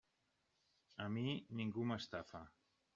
[1.05, 1.27] A mi
[1.61, 2.47] ningú m'estafa.